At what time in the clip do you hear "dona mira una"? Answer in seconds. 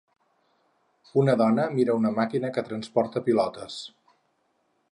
1.41-2.11